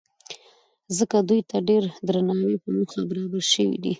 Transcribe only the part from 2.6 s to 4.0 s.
په موخه برابر شوي دي.